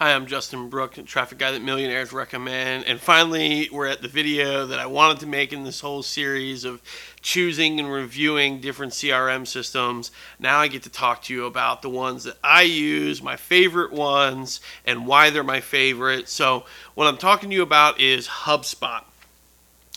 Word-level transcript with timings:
Hi, 0.00 0.14
I'm 0.14 0.28
Justin 0.28 0.68
Brooke, 0.68 0.94
traffic 1.06 1.38
guy 1.38 1.50
that 1.50 1.60
millionaires 1.60 2.12
recommend. 2.12 2.84
And 2.84 3.00
finally, 3.00 3.68
we're 3.72 3.88
at 3.88 4.00
the 4.00 4.06
video 4.06 4.64
that 4.64 4.78
I 4.78 4.86
wanted 4.86 5.18
to 5.18 5.26
make 5.26 5.52
in 5.52 5.64
this 5.64 5.80
whole 5.80 6.04
series 6.04 6.64
of 6.64 6.80
choosing 7.20 7.80
and 7.80 7.90
reviewing 7.90 8.60
different 8.60 8.92
CRM 8.92 9.44
systems. 9.44 10.12
Now 10.38 10.60
I 10.60 10.68
get 10.68 10.84
to 10.84 10.88
talk 10.88 11.22
to 11.22 11.34
you 11.34 11.46
about 11.46 11.82
the 11.82 11.90
ones 11.90 12.22
that 12.22 12.36
I 12.44 12.62
use, 12.62 13.20
my 13.20 13.34
favorite 13.34 13.92
ones, 13.92 14.60
and 14.86 15.04
why 15.04 15.30
they're 15.30 15.42
my 15.42 15.60
favorite. 15.60 16.28
So, 16.28 16.64
what 16.94 17.08
I'm 17.08 17.18
talking 17.18 17.50
to 17.50 17.56
you 17.56 17.62
about 17.62 17.98
is 17.98 18.28
HubSpot. 18.28 19.02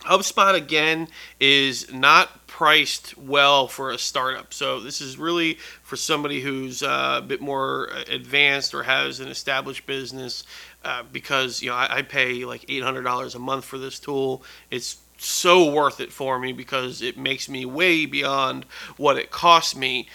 HubSpot 0.02 0.56
again 0.56 1.08
is 1.40 1.92
not 1.94 2.48
priced 2.48 3.18
well 3.18 3.68
for 3.68 3.92
a 3.92 3.98
startup. 3.98 4.54
So 4.54 4.80
this 4.80 5.00
is 5.00 5.18
really 5.18 5.56
for 5.84 5.96
somebody 5.96 6.42
who's 6.42 6.82
uh, 6.82 7.20
a 7.20 7.22
bit 7.22 7.40
more 7.40 7.90
advanced 8.10 8.74
or 8.74 8.84
has 8.84 9.20
an 9.20 9.28
established 9.28 9.86
business. 9.86 10.44
Uh, 10.84 11.04
because 11.12 11.62
you 11.62 11.70
know 11.70 11.76
I, 11.76 11.98
I 11.98 12.02
pay 12.02 12.44
like 12.44 12.66
eight 12.68 12.82
hundred 12.82 13.04
dollars 13.04 13.36
a 13.36 13.40
month 13.40 13.66
for 13.66 13.78
this 13.78 14.00
tool. 14.00 14.44
It's 14.72 14.98
so 15.18 15.72
worth 15.72 16.00
it 16.00 16.12
for 16.12 16.40
me 16.40 16.52
because 16.52 17.04
it 17.04 17.18
makes 17.18 17.48
me 17.48 17.66
way 17.66 18.08
beyond 18.08 18.66
what 18.98 19.18
it 19.18 19.30
costs 19.30 19.76
me. 19.76 20.08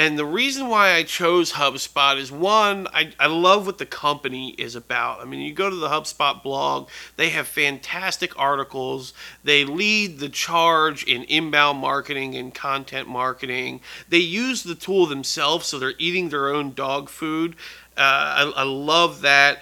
And 0.00 0.18
the 0.18 0.24
reason 0.24 0.68
why 0.68 0.92
I 0.92 1.02
chose 1.02 1.52
HubSpot 1.52 2.16
is 2.16 2.32
one, 2.32 2.88
I, 2.94 3.12
I 3.20 3.26
love 3.26 3.66
what 3.66 3.76
the 3.76 3.84
company 3.84 4.54
is 4.56 4.74
about. 4.74 5.20
I 5.20 5.26
mean, 5.26 5.40
you 5.40 5.52
go 5.52 5.68
to 5.68 5.76
the 5.76 5.90
HubSpot 5.90 6.42
blog, 6.42 6.88
they 7.16 7.28
have 7.28 7.46
fantastic 7.46 8.32
articles. 8.38 9.12
They 9.44 9.62
lead 9.66 10.18
the 10.18 10.30
charge 10.30 11.04
in 11.04 11.24
inbound 11.24 11.80
marketing 11.80 12.34
and 12.34 12.54
content 12.54 13.08
marketing. 13.08 13.82
They 14.08 14.20
use 14.20 14.62
the 14.62 14.74
tool 14.74 15.04
themselves, 15.04 15.66
so 15.66 15.78
they're 15.78 15.92
eating 15.98 16.30
their 16.30 16.48
own 16.48 16.72
dog 16.72 17.10
food. 17.10 17.54
Uh, 17.94 18.00
I, 18.00 18.52
I 18.56 18.62
love 18.62 19.20
that 19.20 19.58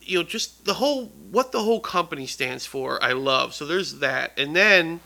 you 0.00 0.18
know 0.18 0.24
just 0.24 0.64
the 0.64 0.74
whole 0.74 1.06
what 1.30 1.52
the 1.52 1.62
whole 1.62 1.80
company 1.80 2.28
stands 2.28 2.64
for 2.64 3.02
i 3.02 3.12
love 3.12 3.52
so 3.52 3.66
there's 3.66 3.98
that 3.98 4.30
and 4.38 4.54
then 4.54 5.00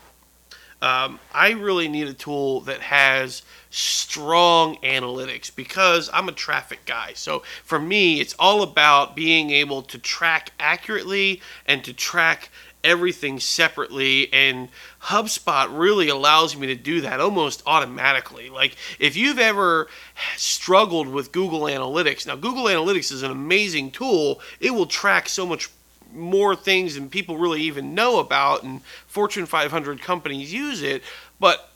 um, 0.81 1.19
I 1.33 1.51
really 1.51 1.87
need 1.87 2.07
a 2.07 2.13
tool 2.13 2.61
that 2.61 2.81
has 2.81 3.43
strong 3.69 4.77
analytics 4.77 5.53
because 5.55 6.09
I'm 6.11 6.27
a 6.27 6.33
traffic 6.33 6.85
guy. 6.85 7.13
So 7.13 7.43
for 7.63 7.79
me, 7.79 8.19
it's 8.19 8.35
all 8.39 8.63
about 8.63 9.15
being 9.15 9.51
able 9.51 9.81
to 9.83 9.97
track 9.97 10.51
accurately 10.59 11.41
and 11.65 11.83
to 11.83 11.93
track 11.93 12.49
everything 12.83 13.39
separately 13.39 14.31
and 14.33 14.67
HubSpot 15.03 15.67
really 15.71 16.09
allows 16.09 16.55
me 16.55 16.67
to 16.67 16.75
do 16.75 17.01
that 17.01 17.21
almost 17.21 17.61
automatically. 17.65 18.49
Like 18.49 18.75
if 18.99 19.15
you've 19.15 19.39
ever 19.39 19.87
struggled 20.35 21.07
with 21.07 21.31
Google 21.31 21.61
Analytics, 21.61 22.25
now 22.25 22.35
Google 22.35 22.63
Analytics 22.63 23.11
is 23.11 23.23
an 23.23 23.31
amazing 23.31 23.91
tool. 23.91 24.41
It 24.59 24.71
will 24.71 24.87
track 24.87 25.29
so 25.29 25.45
much 25.45 25.69
more 26.13 26.55
things 26.55 26.95
than 26.95 27.09
people 27.09 27.37
really 27.37 27.61
even 27.61 27.95
know 27.95 28.19
about, 28.19 28.63
and 28.63 28.81
Fortune 29.07 29.45
500 29.45 30.01
companies 30.01 30.53
use 30.53 30.81
it. 30.81 31.03
But 31.39 31.69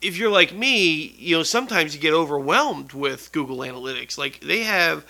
if 0.00 0.16
you're 0.16 0.30
like 0.30 0.52
me, 0.52 1.14
you 1.18 1.36
know, 1.36 1.42
sometimes 1.42 1.94
you 1.94 2.00
get 2.00 2.12
overwhelmed 2.12 2.92
with 2.92 3.32
Google 3.32 3.58
Analytics. 3.58 4.18
Like 4.18 4.40
they 4.40 4.62
have 4.64 5.04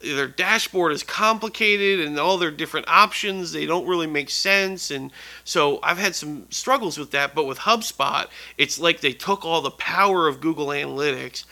their 0.00 0.28
dashboard 0.28 0.92
is 0.92 1.02
complicated 1.02 2.06
and 2.06 2.18
all 2.18 2.38
their 2.38 2.50
different 2.50 2.86
options 2.88 3.52
they 3.52 3.66
don't 3.66 3.86
really 3.86 4.06
make 4.06 4.30
sense 4.30 4.90
and 4.90 5.10
so 5.44 5.80
i've 5.82 5.98
had 5.98 6.14
some 6.14 6.46
struggles 6.50 6.96
with 6.96 7.10
that 7.10 7.34
but 7.34 7.46
with 7.46 7.58
hubspot 7.58 8.28
it's 8.56 8.78
like 8.78 9.00
they 9.00 9.12
took 9.12 9.44
all 9.44 9.60
the 9.60 9.70
power 9.72 10.28
of 10.28 10.40
google 10.40 10.68
analytics 10.68 11.44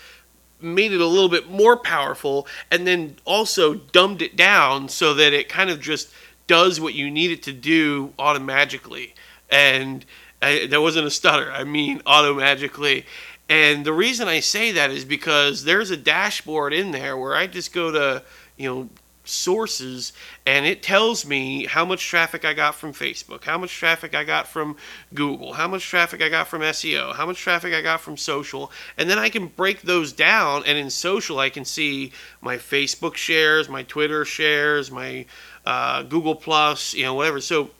made 0.60 0.92
it 0.92 1.00
a 1.00 1.06
little 1.06 1.28
bit 1.28 1.50
more 1.50 1.76
powerful 1.76 2.46
and 2.70 2.86
then 2.86 3.16
also 3.24 3.74
dumbed 3.74 4.22
it 4.22 4.36
down 4.36 4.88
so 4.88 5.12
that 5.12 5.32
it 5.32 5.48
kind 5.48 5.68
of 5.68 5.80
just 5.80 6.12
does 6.46 6.80
what 6.80 6.94
you 6.94 7.10
need 7.10 7.30
it 7.30 7.42
to 7.44 7.52
do 7.52 8.12
automatically. 8.18 9.14
And 9.50 10.04
I, 10.42 10.66
that 10.66 10.80
wasn't 10.80 11.06
a 11.06 11.10
stutter. 11.10 11.50
I 11.50 11.64
mean 11.64 12.02
automatically. 12.06 13.06
And 13.48 13.84
the 13.84 13.92
reason 13.92 14.28
I 14.28 14.40
say 14.40 14.72
that 14.72 14.90
is 14.90 15.04
because 15.04 15.64
there's 15.64 15.90
a 15.90 15.96
dashboard 15.96 16.72
in 16.72 16.90
there 16.90 17.16
where 17.16 17.34
I 17.34 17.46
just 17.46 17.72
go 17.72 17.92
to, 17.92 18.22
you 18.56 18.68
know, 18.68 18.88
sources 19.28 20.12
and 20.46 20.64
it 20.64 20.82
tells 20.82 21.26
me 21.26 21.66
how 21.66 21.84
much 21.84 22.06
traffic 22.06 22.44
I 22.44 22.54
got 22.54 22.74
from 22.74 22.92
Facebook, 22.92 23.44
how 23.44 23.58
much 23.58 23.74
traffic 23.74 24.14
I 24.14 24.24
got 24.24 24.46
from 24.46 24.76
Google, 25.14 25.52
how 25.52 25.68
much 25.68 25.84
traffic 25.84 26.22
I 26.22 26.28
got 26.28 26.46
from 26.46 26.62
SEO, 26.62 27.14
how 27.14 27.26
much 27.26 27.38
traffic 27.38 27.74
I 27.74 27.82
got 27.82 28.00
from 28.00 28.16
social, 28.16 28.70
and 28.96 29.10
then 29.10 29.18
I 29.18 29.28
can 29.28 29.46
break 29.48 29.82
those 29.82 30.12
down 30.12 30.62
and 30.66 30.78
in 30.78 30.90
social 30.90 31.38
I 31.38 31.50
can 31.50 31.64
see 31.64 32.12
my 32.40 32.56
Facebook 32.56 33.16
shares, 33.16 33.68
my 33.68 33.82
Twitter 33.82 34.24
shares, 34.24 34.90
my 34.90 35.26
uh, 35.64 36.02
Google 36.02 36.34
Plus, 36.34 36.94
you 36.94 37.02
know, 37.02 37.14
whatever. 37.14 37.40
So 37.40 37.70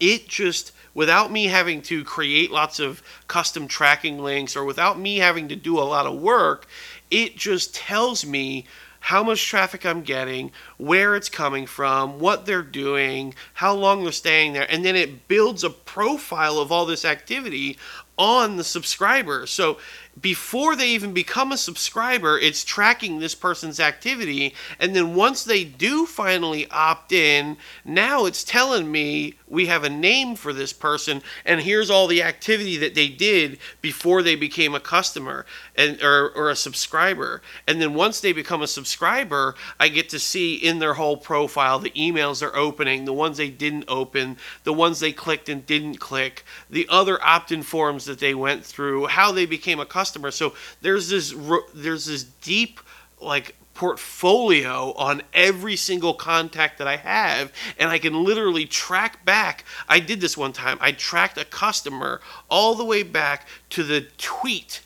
it 0.00 0.28
just 0.28 0.72
without 0.94 1.30
me 1.30 1.46
having 1.46 1.82
to 1.82 2.04
create 2.04 2.50
lots 2.50 2.78
of 2.78 3.02
custom 3.28 3.68
tracking 3.68 4.18
links 4.18 4.56
or 4.56 4.64
without 4.64 4.98
me 4.98 5.18
having 5.18 5.48
to 5.48 5.56
do 5.56 5.78
a 5.78 5.82
lot 5.82 6.06
of 6.06 6.20
work, 6.20 6.66
it 7.10 7.36
just 7.36 7.74
tells 7.74 8.24
me 8.24 8.64
how 9.04 9.22
much 9.22 9.46
traffic 9.46 9.84
I'm 9.84 10.00
getting, 10.00 10.50
where 10.78 11.14
it's 11.14 11.28
coming 11.28 11.66
from, 11.66 12.18
what 12.20 12.46
they're 12.46 12.62
doing, 12.62 13.34
how 13.52 13.74
long 13.74 14.02
they're 14.02 14.12
staying 14.12 14.54
there, 14.54 14.66
and 14.70 14.82
then 14.82 14.96
it 14.96 15.28
builds 15.28 15.62
a 15.62 15.68
profile 15.68 16.58
of 16.58 16.72
all 16.72 16.86
this 16.86 17.04
activity 17.04 17.76
on 18.18 18.56
the 18.56 18.64
subscriber. 18.64 19.46
So 19.46 19.78
before 20.20 20.76
they 20.76 20.90
even 20.90 21.12
become 21.12 21.50
a 21.50 21.56
subscriber, 21.56 22.38
it's 22.38 22.64
tracking 22.64 23.18
this 23.18 23.34
person's 23.34 23.80
activity. 23.80 24.54
And 24.78 24.94
then 24.94 25.14
once 25.14 25.42
they 25.42 25.64
do 25.64 26.06
finally 26.06 26.70
opt 26.70 27.10
in, 27.10 27.56
now 27.84 28.24
it's 28.24 28.44
telling 28.44 28.90
me 28.92 29.34
we 29.48 29.66
have 29.66 29.82
a 29.82 29.90
name 29.90 30.36
for 30.36 30.52
this 30.52 30.72
person 30.72 31.22
and 31.44 31.60
here's 31.60 31.90
all 31.90 32.06
the 32.06 32.22
activity 32.22 32.76
that 32.76 32.94
they 32.94 33.08
did 33.08 33.58
before 33.82 34.22
they 34.22 34.36
became 34.36 34.74
a 34.74 34.80
customer 34.80 35.46
and 35.76 36.00
or, 36.02 36.30
or 36.30 36.48
a 36.48 36.56
subscriber. 36.56 37.42
And 37.66 37.80
then 37.80 37.94
once 37.94 38.20
they 38.20 38.32
become 38.32 38.62
a 38.62 38.68
subscriber, 38.68 39.56
I 39.80 39.88
get 39.88 40.08
to 40.10 40.20
see 40.20 40.54
in 40.54 40.78
their 40.78 40.94
whole 40.94 41.16
profile 41.16 41.80
the 41.80 41.90
emails 41.90 42.40
they're 42.40 42.56
opening, 42.56 43.04
the 43.04 43.12
ones 43.12 43.36
they 43.36 43.50
didn't 43.50 43.84
open, 43.88 44.36
the 44.62 44.72
ones 44.72 45.00
they 45.00 45.12
clicked 45.12 45.48
and 45.48 45.66
didn't 45.66 45.96
click, 45.96 46.44
the 46.70 46.86
other 46.88 47.22
opt-in 47.24 47.62
forms 47.62 48.03
that 48.06 48.20
they 48.20 48.34
went 48.34 48.64
through, 48.64 49.06
how 49.06 49.32
they 49.32 49.46
became 49.46 49.80
a 49.80 49.86
customer 49.86 50.04
customer. 50.04 50.30
So 50.30 50.54
there's 50.82 51.08
this 51.08 51.34
there's 51.74 52.06
this 52.06 52.24
deep 52.24 52.80
like 53.20 53.56
portfolio 53.72 54.92
on 54.92 55.22
every 55.32 55.76
single 55.76 56.14
contact 56.14 56.78
that 56.78 56.86
I 56.86 56.96
have, 56.96 57.52
and 57.78 57.90
I 57.90 57.98
can 57.98 58.22
literally 58.22 58.66
track 58.66 59.24
back. 59.24 59.64
I 59.88 59.98
did 59.98 60.20
this 60.20 60.36
one 60.36 60.52
time. 60.52 60.78
I 60.80 60.92
tracked 60.92 61.38
a 61.38 61.44
customer 61.44 62.20
all 62.48 62.74
the 62.74 62.84
way 62.84 63.02
back 63.02 63.48
to 63.70 63.82
the 63.82 64.02
tweet 64.18 64.82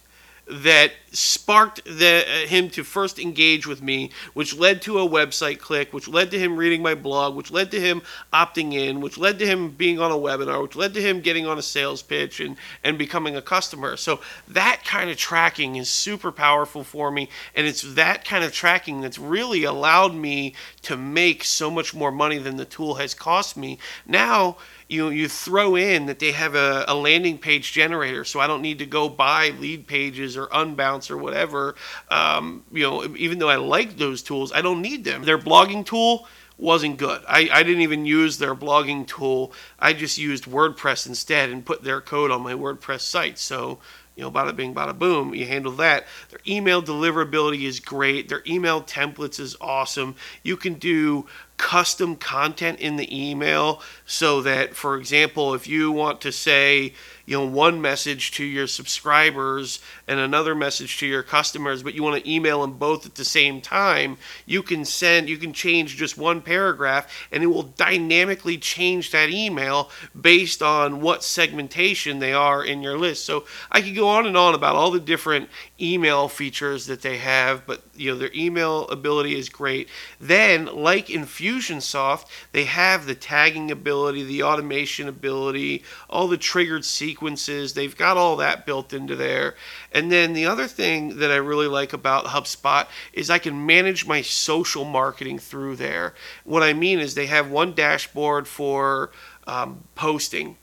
that 0.50 0.92
sparked 1.12 1.84
the, 1.84 2.24
uh, 2.26 2.46
him 2.46 2.70
to 2.70 2.84
first 2.84 3.18
engage 3.18 3.66
with 3.66 3.82
me, 3.82 4.10
which 4.34 4.54
led 4.54 4.82
to 4.82 4.98
a 4.98 5.08
website 5.08 5.58
click, 5.58 5.92
which 5.92 6.08
led 6.08 6.30
to 6.30 6.38
him 6.38 6.56
reading 6.56 6.82
my 6.82 6.94
blog, 6.94 7.34
which 7.34 7.50
led 7.50 7.70
to 7.70 7.80
him 7.80 8.02
opting 8.32 8.74
in, 8.74 9.00
which 9.00 9.18
led 9.18 9.38
to 9.38 9.46
him 9.46 9.70
being 9.70 9.98
on 9.98 10.10
a 10.10 10.14
webinar, 10.14 10.62
which 10.62 10.76
led 10.76 10.94
to 10.94 11.02
him 11.02 11.20
getting 11.20 11.46
on 11.46 11.58
a 11.58 11.62
sales 11.62 12.02
pitch 12.02 12.40
and, 12.40 12.56
and 12.84 12.98
becoming 12.98 13.36
a 13.36 13.42
customer. 13.42 13.96
So 13.96 14.20
that 14.48 14.82
kind 14.84 15.10
of 15.10 15.16
tracking 15.16 15.76
is 15.76 15.90
super 15.90 16.32
powerful 16.32 16.84
for 16.84 17.10
me. 17.10 17.28
And 17.54 17.66
it's 17.66 17.94
that 17.94 18.24
kind 18.24 18.44
of 18.44 18.52
tracking 18.52 19.00
that's 19.00 19.18
really 19.18 19.64
allowed 19.64 20.14
me 20.14 20.54
to 20.82 20.96
make 20.96 21.44
so 21.44 21.70
much 21.70 21.94
more 21.94 22.12
money 22.12 22.38
than 22.38 22.56
the 22.56 22.64
tool 22.64 22.94
has 22.96 23.14
cost 23.14 23.56
me. 23.56 23.78
Now, 24.06 24.56
you 24.88 25.10
you 25.10 25.28
throw 25.28 25.76
in 25.76 26.06
that 26.06 26.18
they 26.18 26.32
have 26.32 26.54
a, 26.54 26.84
a 26.88 26.94
landing 26.94 27.38
page 27.38 27.72
generator, 27.72 28.24
so 28.24 28.40
I 28.40 28.46
don't 28.46 28.62
need 28.62 28.78
to 28.78 28.86
go 28.86 29.08
buy 29.08 29.50
Leadpages 29.50 30.36
or 30.36 30.46
unbounce 30.46 31.10
or 31.10 31.18
whatever. 31.18 31.74
Um, 32.10 32.64
you 32.72 32.82
know, 32.84 33.16
even 33.16 33.38
though 33.38 33.50
I 33.50 33.56
like 33.56 33.98
those 33.98 34.22
tools, 34.22 34.52
I 34.52 34.62
don't 34.62 34.80
need 34.80 35.04
them. 35.04 35.24
Their 35.24 35.38
blogging 35.38 35.84
tool 35.84 36.26
wasn't 36.56 36.96
good. 36.96 37.22
I, 37.28 37.48
I 37.52 37.62
didn't 37.62 37.82
even 37.82 38.04
use 38.04 38.38
their 38.38 38.54
blogging 38.54 39.06
tool. 39.06 39.52
I 39.78 39.92
just 39.92 40.18
used 40.18 40.44
WordPress 40.44 41.06
instead 41.06 41.50
and 41.50 41.64
put 41.64 41.84
their 41.84 42.00
code 42.00 42.30
on 42.30 42.42
my 42.42 42.54
WordPress 42.54 43.00
site. 43.00 43.38
So 43.38 43.78
you 44.18 44.24
know, 44.24 44.32
bada 44.32 44.54
bing, 44.54 44.74
bada 44.74 44.98
boom, 44.98 45.32
you 45.32 45.46
handle 45.46 45.70
that. 45.70 46.04
Their 46.30 46.40
email 46.44 46.82
deliverability 46.82 47.62
is 47.62 47.78
great. 47.78 48.28
Their 48.28 48.42
email 48.48 48.82
templates 48.82 49.38
is 49.38 49.56
awesome. 49.60 50.16
You 50.42 50.56
can 50.56 50.74
do 50.74 51.26
custom 51.56 52.16
content 52.16 52.80
in 52.80 52.96
the 52.96 53.30
email 53.30 53.80
so 54.06 54.42
that, 54.42 54.74
for 54.74 54.96
example, 54.96 55.54
if 55.54 55.68
you 55.68 55.92
want 55.92 56.20
to 56.22 56.32
say, 56.32 56.94
you 57.28 57.36
know 57.36 57.44
one 57.44 57.82
message 57.82 58.30
to 58.30 58.42
your 58.42 58.66
subscribers 58.66 59.80
and 60.06 60.18
another 60.18 60.54
message 60.54 60.96
to 60.96 61.06
your 61.06 61.22
customers, 61.22 61.82
but 61.82 61.92
you 61.92 62.02
want 62.02 62.24
to 62.24 62.30
email 62.30 62.62
them 62.62 62.78
both 62.78 63.04
at 63.04 63.16
the 63.16 63.24
same 63.24 63.60
time, 63.60 64.16
you 64.46 64.62
can 64.62 64.82
send 64.82 65.28
you 65.28 65.36
can 65.36 65.52
change 65.52 65.94
just 65.94 66.16
one 66.16 66.40
paragraph 66.40 67.28
and 67.30 67.42
it 67.42 67.48
will 67.48 67.64
dynamically 67.64 68.56
change 68.56 69.10
that 69.10 69.28
email 69.28 69.90
based 70.18 70.62
on 70.62 71.02
what 71.02 71.22
segmentation 71.22 72.18
they 72.18 72.32
are 72.32 72.64
in 72.64 72.82
your 72.82 72.96
list. 72.96 73.26
So 73.26 73.44
I 73.70 73.82
could 73.82 73.94
go 73.94 74.08
on 74.08 74.24
and 74.24 74.36
on 74.36 74.54
about 74.54 74.74
all 74.74 74.90
the 74.90 74.98
different 74.98 75.50
email 75.78 76.28
features 76.28 76.86
that 76.86 77.02
they 77.02 77.18
have, 77.18 77.66
but 77.66 77.82
you 77.94 78.10
know 78.10 78.16
their 78.16 78.32
email 78.34 78.88
ability 78.88 79.38
is 79.38 79.50
great. 79.50 79.90
Then, 80.18 80.64
like 80.64 81.08
Infusionsoft, 81.08 82.24
they 82.52 82.64
have 82.64 83.04
the 83.04 83.14
tagging 83.14 83.70
ability, 83.70 84.24
the 84.24 84.44
automation 84.44 85.08
ability, 85.08 85.84
all 86.08 86.26
the 86.26 86.38
triggered 86.38 86.86
sequences. 86.86 87.17
They've 87.20 87.96
got 87.96 88.16
all 88.16 88.36
that 88.36 88.66
built 88.66 88.92
into 88.92 89.16
there. 89.16 89.54
And 89.92 90.10
then 90.10 90.32
the 90.32 90.46
other 90.46 90.66
thing 90.66 91.18
that 91.18 91.30
I 91.30 91.36
really 91.36 91.66
like 91.66 91.92
about 91.92 92.26
HubSpot 92.26 92.86
is 93.12 93.30
I 93.30 93.38
can 93.38 93.66
manage 93.66 94.06
my 94.06 94.22
social 94.22 94.84
marketing 94.84 95.38
through 95.38 95.76
there. 95.76 96.14
What 96.44 96.62
I 96.62 96.72
mean 96.72 96.98
is 96.98 97.14
they 97.14 97.26
have 97.26 97.50
one 97.50 97.72
dashboard 97.72 98.46
for 98.46 99.10
um, 99.46 99.84
posting 99.94 100.56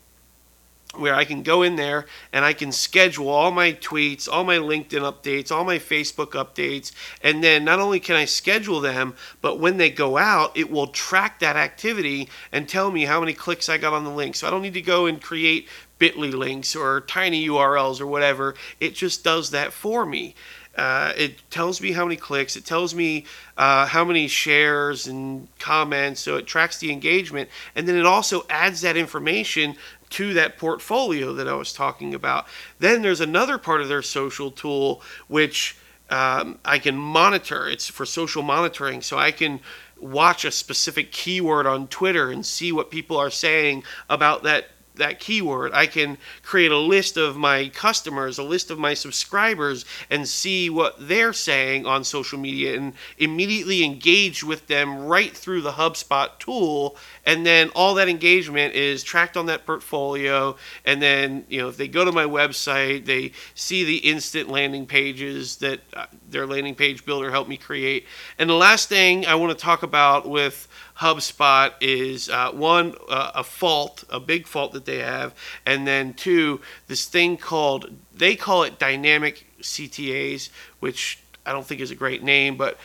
where 1.00 1.16
I 1.16 1.26
can 1.26 1.44
go 1.44 1.62
in 1.62 1.76
there 1.76 2.06
and 2.32 2.46
I 2.46 2.54
can 2.54 2.72
schedule 2.72 3.30
all 3.30 3.52
my 3.52 3.74
tweets, 3.74 4.28
all 4.32 4.44
my 4.44 4.58
LinkedIn 4.58 5.02
updates, 5.02 5.52
all 5.52 5.64
my 5.64 5.80
Facebook 5.80 6.32
updates, 6.32 6.92
and 7.22 7.44
then 7.44 7.64
not 7.64 7.80
only 7.80 8.00
can 8.00 8.16
I 8.16 8.26
schedule 8.26 8.82
them, 8.82 9.16
but 9.42 9.60
when 9.60 9.78
they 9.78 9.90
go 9.90 10.18
out, 10.18 10.56
it 10.56 10.72
will 10.72 10.88
track 10.88 11.40
that 11.40 11.56
activity 11.56 12.30
and 12.52 12.68
tell 12.68 12.92
me 12.92 13.06
how 13.06 13.20
many 13.20 13.34
clicks 13.34 13.70
I 13.70 13.78
got 13.78 13.94
on 13.94 14.04
the 14.04 14.10
link. 14.10 14.36
So 14.36 14.48
I 14.48 14.52
don't 14.52 14.62
need 14.62 14.74
to 14.74 14.82
go 14.82 15.06
and 15.06 15.22
create 15.22 15.68
bit.ly 15.98 16.30
links 16.30 16.76
or 16.76 17.02
tiny 17.02 17.48
URLs 17.48 18.02
or 18.02 18.08
whatever. 18.08 18.56
It 18.80 18.96
just 18.96 19.24
does 19.24 19.52
that 19.52 19.74
for 19.74 20.06
me. 20.06 20.36
Uh, 20.78 21.14
it 21.16 21.50
tells 21.50 21.80
me 21.80 21.94
how 21.94 22.04
many 22.04 22.18
clicks. 22.18 22.58
It 22.58 22.66
tells 22.66 22.94
me 22.94 23.26
uh, 23.58 23.86
how 23.86 24.04
many 24.04 24.28
shares 24.28 25.08
and 25.08 25.48
comments. 25.58 26.20
So 26.22 26.36
it 26.36 26.48
tracks 26.48 26.80
the 26.80 26.92
engagement, 26.92 27.50
and 27.76 27.88
then 27.88 27.96
it 27.96 28.06
also 28.06 28.46
adds 28.50 28.82
that 28.82 28.98
information 28.98 29.76
to 30.12 30.34
that 30.34 30.58
portfolio 30.58 31.34
that 31.34 31.48
I 31.48 31.54
was 31.54 31.74
talking 31.74 32.14
about. 32.14 32.46
Then 32.80 33.02
there's 33.02 33.22
another 33.22 33.58
part 33.58 33.82
of 33.82 33.88
their 33.88 34.02
social 34.02 34.52
tool 34.52 35.02
which 35.28 35.78
um, 36.10 36.60
I 36.64 36.78
can 36.80 36.96
monitor. 36.98 37.68
It's 37.68 37.88
for 37.88 38.06
social 38.06 38.44
monitoring, 38.44 39.02
so 39.02 39.18
I 39.18 39.32
can 39.32 39.62
watch 40.00 40.46
a 40.46 40.52
specific 40.52 41.12
keyword 41.12 41.66
on 41.66 41.88
Twitter 41.88 42.32
and 42.32 42.46
see 42.46 42.72
what 42.72 42.92
people 42.92 43.18
are 43.18 43.30
saying 43.30 43.84
about 44.10 44.44
that 44.44 44.68
that 44.98 45.20
keyword. 45.20 45.74
I 45.74 45.88
can 45.88 46.18
create 46.44 46.72
a 46.72 46.78
list 46.78 47.18
of 47.18 47.38
my 47.38 47.70
customers, 47.70 48.38
a 48.38 48.44
list 48.44 48.72
of 48.72 48.80
my 48.80 48.94
subscribers, 48.94 49.86
and 50.10 50.28
see 50.28 50.70
what 50.70 50.96
they're 51.00 51.34
saying 51.34 51.86
on 51.86 52.04
social 52.04 52.40
media 52.40 52.78
and 52.78 52.94
immediately 53.18 53.84
engage 53.84 54.44
with 54.44 54.68
them 54.68 55.06
right 55.06 55.36
through 55.36 55.62
the 55.62 55.74
HubSpot 55.74 56.38
tool. 56.40 56.98
And 57.26 57.46
then 57.46 57.70
all 57.70 57.96
that 57.96 58.10
engagement 58.10 58.74
is 58.76 59.04
tracked 59.04 59.38
on 59.38 59.46
that 59.48 59.66
portfolio. 59.66 60.56
And 60.86 61.02
then, 61.02 61.46
you 61.50 61.62
know, 61.62 61.70
if 61.70 61.78
they 61.78 61.88
go 61.88 62.06
to 62.06 62.12
my 62.12 62.26
website, 62.26 63.06
they 63.06 63.32
see 63.54 63.84
the 63.84 63.98
instant 63.98 64.50
landing 64.50 64.86
pages 64.86 65.58
that 65.58 65.82
uh, 65.94 66.06
their 66.30 66.46
landing 66.46 66.76
page 66.76 67.06
builder 67.06 67.32
helped 67.32 67.50
me 67.50 67.58
create. 67.58 68.06
And 68.40 68.50
the 68.50 68.56
last 68.56 68.90
thing 68.90 69.26
I 69.26 69.36
want 69.36 69.58
to 69.58 69.64
talk 69.64 69.84
about 69.84 70.28
with 70.28 70.68
HubSpot 71.00 71.74
is 71.82 72.30
uh, 72.30 72.52
one 72.52 72.96
uh, 73.10 73.32
a 73.36 73.44
fault, 73.44 74.06
a 74.10 74.20
big 74.20 74.48
fault 74.48 74.72
that 74.74 74.86
they 74.86 75.00
have, 75.00 75.34
and 75.66 75.86
then 75.86 76.14
two 76.14 76.62
this 76.88 77.06
thing 77.06 77.38
called 77.38 77.90
they 78.14 78.36
call 78.36 78.64
it 78.64 78.80
dynamic 78.80 79.46
CTAs, 79.62 80.50
which 80.80 81.20
I 81.46 81.52
don't 81.52 81.66
think 81.66 81.82
is 81.82 81.92
a 81.92 81.96
great 81.96 82.24
name, 82.24 82.56
but 82.56 82.78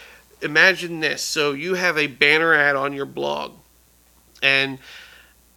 imagine 0.43 1.01
this: 1.01 1.23
so 1.23 1.53
you 1.53 1.75
have 1.75 1.97
a 1.97 2.09
banner 2.09 2.53
ad 2.53 2.75
on 2.75 2.93
your 2.93 3.07
blog, 3.07 3.53
and 4.43 4.79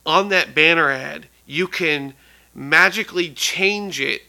on 0.06 0.29
that 0.29 0.53
banner 0.53 0.91
ad 0.91 1.27
you 1.47 1.67
can 1.67 2.13
magically 2.53 3.31
change 3.31 3.99
it 3.99 4.21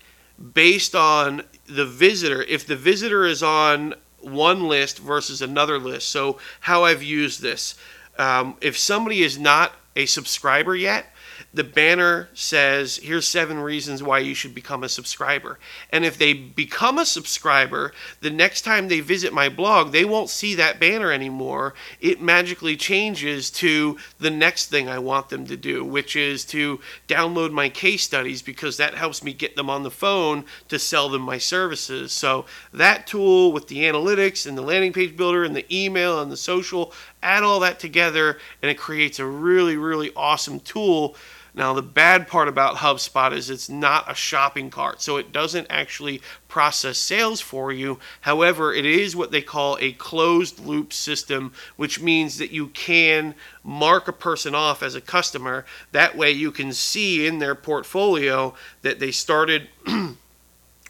based 0.55 0.95
on 0.95 1.43
the 1.67 1.85
visitor. 1.85 2.43
If 2.43 2.67
the 2.67 2.77
visitor 2.77 3.27
is 3.27 3.43
on 3.43 3.95
one 4.25 4.67
list 4.67 4.99
versus 4.99 5.43
another 5.43 5.79
list. 5.79 6.09
So, 6.09 6.39
how 6.61 6.85
I've 6.85 7.03
used 7.03 7.43
this 7.43 7.75
um, 8.19 8.57
if 8.61 8.79
somebody 8.79 9.23
is 9.23 9.39
not 9.39 9.73
a 9.97 10.07
subscriber 10.07 10.75
yet, 10.75 11.07
the 11.53 11.65
banner 11.65 12.29
says, 12.35 12.97
here's 12.97 13.27
seven 13.27 13.59
reasons 13.59 14.03
why 14.03 14.19
you 14.19 14.35
should 14.35 14.55
become 14.55 14.83
a 14.83 14.89
subscriber. 14.89 15.59
And 15.91 16.05
if 16.05 16.19
they 16.19 16.33
become 16.33 16.99
a 16.99 17.07
subscriber, 17.07 17.93
the 18.21 18.31
next 18.31 18.63
time 18.63 18.89
they 18.89 19.01
visit 19.01 19.33
my 19.33 19.49
blog, 19.49 19.93
they 19.93 20.05
won't 20.05 20.31
see 20.31 20.55
that 20.57 20.81
banner 20.81 21.13
anymore. 21.13 21.75
It 22.01 22.21
magically 22.21 22.77
changes 22.77 23.51
to 23.53 23.99
the 24.19 24.31
next 24.31 24.67
thing 24.67 24.89
I 24.89 24.99
want 24.99 25.29
them 25.29 25.47
to 25.47 25.57
do, 25.57 25.85
which 25.85 26.17
is 26.17 26.45
to 26.47 26.81
download 27.09 27.53
my 27.53 27.69
case 27.69 28.03
studies 28.03 28.43
because 28.43 28.77
that 28.77 28.95
helps 28.95 29.23
me 29.23 29.33
get 29.33 29.57
them 29.57 29.71
on 29.71 29.83
the 29.83 29.91
phone 29.91 30.45
to 30.69 30.79
sell 30.79 31.09
them 31.09 31.23
my 31.23 31.39
services. 31.39 32.13
So 32.13 32.47
that 32.73 33.07
tool 33.07 33.53
with 33.53 33.69
the 33.69 33.85
analytics 33.85 34.47
and 34.47 34.57
the 34.57 34.63
landing 34.63 34.93
page 34.93 35.17
builder 35.17 35.45
and 35.45 35.55
the 35.55 35.67
email 35.75 36.21
and 36.21 36.31
the 36.31 36.37
social, 36.37 36.93
add 37.23 37.43
all 37.43 37.61
that 37.61 37.81
together 37.81 38.39
and 38.63 38.71
it 38.71 38.79
creates 38.79 39.19
a 39.19 39.27
really, 39.27 39.77
really 39.77 40.13
awesome 40.15 40.61
tool 40.61 41.17
now, 41.57 41.73
the 41.73 41.83
bad 41.83 42.27
part 42.27 42.49
about 42.49 42.77
HubSpot 42.77 43.33
is 43.33 43.49
it's 43.49 43.69
not 43.69 44.11
a 44.11 44.15
shopping 44.15 44.71
cart, 44.71 45.01
so 45.01 45.19
it 45.19 45.31
doesn't 45.31 45.69
actually 45.71 46.21
process 46.49 46.99
sales 46.99 47.41
for 47.41 47.73
you. 47.73 48.01
However, 48.23 48.75
it 48.75 48.85
is 48.85 49.15
what 49.15 49.31
they 49.31 49.41
call 49.41 49.79
a 49.81 49.93
closed 49.93 50.59
loop 50.59 50.93
system, 50.93 51.53
which 51.77 52.01
means 52.01 52.39
that 52.39 52.51
you 52.51 52.69
can 52.69 53.37
mark 53.63 54.09
a 54.09 54.13
person 54.13 54.53
off 54.53 54.83
as 54.83 54.97
a 54.97 55.01
customer. 55.01 55.65
That 55.93 56.17
way, 56.17 56.33
you 56.33 56.51
can 56.51 56.73
see 56.73 57.25
in 57.25 57.39
their 57.39 57.55
portfolio 57.55 58.55
that 58.83 58.99
they 58.99 59.13
started. 59.13 59.69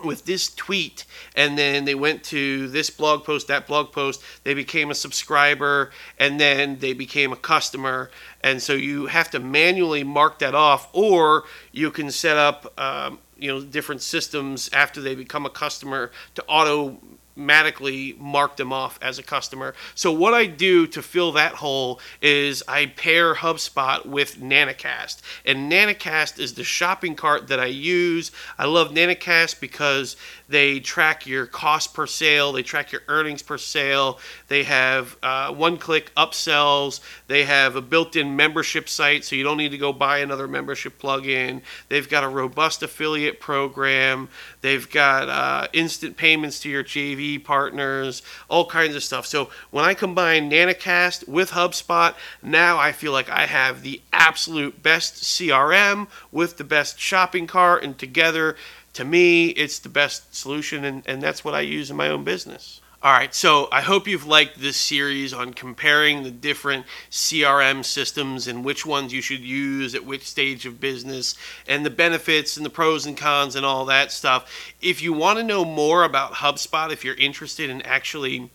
with 0.03 0.25
this 0.25 0.53
tweet 0.53 1.05
and 1.37 1.57
then 1.57 1.85
they 1.85 1.95
went 1.95 2.25
to 2.25 2.69
this 2.69 2.91
blog 2.91 3.23
post 3.25 3.47
that 3.47 3.67
blog 3.67 3.93
post 3.93 4.23
they 4.43 4.53
became 4.53 4.91
a 4.91 4.95
subscriber 4.95 5.91
and 6.19 6.41
then 6.41 6.79
they 6.79 6.93
became 6.93 7.33
a 7.33 7.37
customer. 7.37 8.11
And 8.43 8.61
so 8.61 8.73
you 8.73 9.07
have 9.07 9.31
to 9.31 9.39
manually 9.39 10.05
mark 10.05 10.41
that 10.41 10.55
off 10.55 10.89
or 10.93 11.45
you 11.73 11.91
can 11.91 12.11
set 12.11 12.37
up 12.37 12.79
um, 12.79 13.19
you 13.37 13.49
know 13.49 13.61
different 13.63 14.03
systems 14.03 14.71
after 14.73 15.01
they 15.01 15.15
become 15.15 15.47
a 15.47 15.51
customer 15.51 16.11
to 16.35 16.45
auto 16.47 16.99
automatically 17.37 18.15
mark 18.19 18.57
them 18.57 18.73
off 18.73 18.99
as 19.03 19.19
a 19.19 19.23
customer. 19.23 19.75
So 19.95 20.13
what 20.13 20.35
I 20.35 20.47
do 20.47 20.87
to 20.89 21.03
fill 21.03 21.33
that 21.33 21.55
hole 21.55 22.01
is 22.23 22.63
I 22.69 22.87
pair 22.87 23.35
HubSpot 23.35 24.07
with 24.07 24.41
Nanacast. 24.41 25.21
And 25.45 25.71
Nanacast 25.71 26.39
is 26.39 26.55
the 26.55 26.65
shopping 26.65 27.17
cart 27.17 27.49
that 27.49 27.59
I 27.59 27.67
use. 27.67 28.31
I 28.57 28.67
love 28.67 28.91
Nanacast 28.91 29.61
because 29.61 30.17
they 30.49 30.79
track 30.79 31.27
your 31.27 31.47
cost 31.47 31.95
per 31.95 32.07
sale, 32.07 32.53
they 32.53 32.63
track 32.63 32.93
your 32.93 33.01
earnings 33.09 33.43
per 33.43 33.57
sale, 33.57 34.21
they 34.49 34.63
have 34.65 35.17
uh, 35.23 35.51
one 35.53 35.79
click 35.79 36.13
upsells, 36.17 37.01
they 37.29 37.45
have 37.45 37.77
a 37.77 37.81
built 37.81 38.15
in 38.15 38.37
membership 38.37 38.89
site 38.89 39.25
so 39.25 39.35
you 39.35 39.43
don't 39.43 39.57
need 39.57 39.71
to 39.71 39.79
go 39.79 39.93
buy 39.93 40.19
another 40.19 40.47
membership 40.47 41.01
plugin. 41.01 41.63
They've 41.89 42.09
got 42.09 42.25
a 42.25 42.29
robust 42.29 42.83
affiliate 42.83 43.41
program, 43.41 44.29
they've 44.65 44.91
got 44.91 45.29
uh, 45.29 45.69
instant 45.75 46.17
payments 46.17 46.59
to 46.61 46.71
your 46.71 46.83
JV 46.83 47.45
partners, 47.45 48.23
all 48.49 48.65
kinds 48.65 48.97
of 48.97 49.05
stuff. 49.05 49.27
So 49.27 49.51
when 49.71 49.85
I 49.85 49.93
combine 49.93 50.51
Nanacast 50.51 51.29
with 51.29 51.51
HubSpot, 51.51 52.15
now 52.43 52.79
I 52.79 52.91
feel 52.91 53.13
like 53.13 53.29
I 53.29 53.45
have 53.45 53.83
the 53.83 54.01
absolute 54.11 54.83
best 54.83 55.17
CRM 55.17 56.09
with 56.33 56.57
the 56.57 56.65
best 56.65 56.99
shopping 56.99 57.47
cart, 57.47 57.85
and 57.85 57.99
together 57.99 58.57
to 58.95 59.05
me, 59.05 59.49
it's 59.49 59.79
the 59.79 59.91
best 59.91 60.35
solution, 60.35 60.85
and, 60.85 61.03
and 61.07 61.21
that's 61.21 61.45
what 61.45 61.55
I 61.55 61.61
use 61.61 61.91
in 61.91 61.97
my 61.97 62.09
own 62.09 62.25
business. 62.25 62.81
All 63.05 63.13
right, 63.13 63.35
so 63.35 63.69
I 63.71 63.83
hope 63.83 64.09
you've 64.09 64.25
liked 64.25 64.59
this 64.59 64.79
series 64.79 65.35
on 65.35 65.53
comparing 65.53 66.23
the 66.23 66.31
different 66.31 66.87
CRM 67.11 67.85
systems 67.85 68.49
and 68.49 68.65
which 68.65 68.87
ones 68.87 69.13
you 69.13 69.21
should 69.21 69.43
use 69.43 69.95
at 69.95 70.07
which 70.07 70.27
stage 70.27 70.65
of 70.65 70.81
business 70.81 71.35
and 71.69 71.85
the 71.85 71.91
benefits 71.91 72.57
and 72.57 72.65
the 72.65 72.71
pros 72.71 73.05
and 73.05 73.15
cons 73.15 73.57
and 73.57 73.67
all 73.67 73.85
that 73.85 74.11
stuff. 74.11 74.51
If 74.81 75.03
you 75.03 75.13
want 75.13 75.39
to 75.39 75.45
know 75.45 75.67
more 75.67 76.03
about 76.05 76.33
HubSpot, 76.33 76.91
if 76.91 77.05
you're 77.05 77.15
interested 77.17 77.69
in 77.69 77.83
actually 77.83 78.49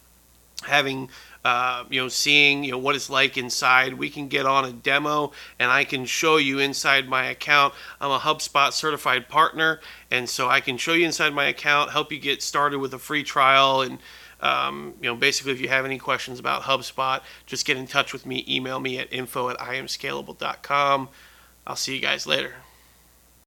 having 0.63 1.09
uh, 1.45 1.85
you 1.89 2.01
know, 2.01 2.07
seeing 2.09 2.63
you 2.63 2.71
know 2.71 2.77
what 2.77 2.95
it's 2.95 3.09
like 3.09 3.37
inside. 3.37 3.93
We 3.93 4.09
can 4.09 4.27
get 4.27 4.45
on 4.45 4.65
a 4.65 4.73
demo, 4.73 5.31
and 5.57 5.71
I 5.71 5.85
can 5.85 6.05
show 6.05 6.35
you 6.35 6.59
inside 6.59 7.07
my 7.07 7.25
account. 7.25 7.73
I'm 8.01 8.11
a 8.11 8.19
HubSpot 8.19 8.73
certified 8.73 9.29
partner, 9.29 9.79
and 10.11 10.27
so 10.27 10.49
I 10.49 10.59
can 10.59 10.77
show 10.77 10.93
you 10.93 11.05
inside 11.05 11.33
my 11.33 11.45
account, 11.45 11.91
help 11.91 12.11
you 12.11 12.19
get 12.19 12.43
started 12.43 12.79
with 12.79 12.93
a 12.93 12.99
free 12.99 13.23
trial, 13.23 13.81
and 13.81 13.99
um, 14.41 14.93
you 15.01 15.09
know, 15.09 15.15
basically, 15.15 15.51
if 15.51 15.61
you 15.61 15.67
have 15.67 15.85
any 15.85 15.97
questions 15.97 16.39
about 16.39 16.63
HubSpot, 16.63 17.21
just 17.45 17.65
get 17.65 17.77
in 17.77 17.87
touch 17.87 18.13
with 18.13 18.25
me. 18.25 18.45
Email 18.47 18.79
me 18.79 18.97
at 18.97 19.11
info 19.11 19.49
at 19.49 19.57
iamscalable.com. 19.57 21.09
I'll 21.67 21.75
see 21.75 21.95
you 21.95 22.01
guys 22.01 22.25
later. 22.25 22.55